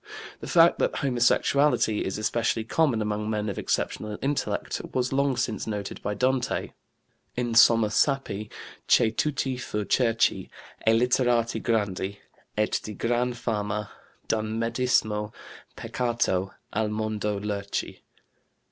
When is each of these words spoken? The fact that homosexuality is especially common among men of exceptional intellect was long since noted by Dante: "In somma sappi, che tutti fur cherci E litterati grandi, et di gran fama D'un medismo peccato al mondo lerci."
The 0.39 0.47
fact 0.47 0.79
that 0.79 0.95
homosexuality 0.95 1.99
is 1.99 2.17
especially 2.17 2.63
common 2.63 3.03
among 3.03 3.29
men 3.29 3.49
of 3.49 3.59
exceptional 3.59 4.17
intellect 4.19 4.81
was 4.95 5.13
long 5.13 5.37
since 5.37 5.67
noted 5.67 6.01
by 6.01 6.15
Dante: 6.15 6.71
"In 7.37 7.53
somma 7.53 7.91
sappi, 7.91 8.49
che 8.87 9.11
tutti 9.11 9.57
fur 9.57 9.85
cherci 9.85 10.49
E 10.87 10.91
litterati 10.93 11.61
grandi, 11.61 12.19
et 12.57 12.79
di 12.83 12.95
gran 12.95 13.33
fama 13.33 13.91
D'un 14.27 14.59
medismo 14.59 15.35
peccato 15.75 16.51
al 16.73 16.89
mondo 16.89 17.37
lerci." 17.39 17.99